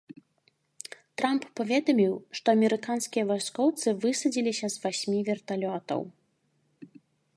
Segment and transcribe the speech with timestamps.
[1.21, 6.01] Трамп паведаміў, што амерыканскія вайскоўцы высадзіліся з васьмі верталётаў.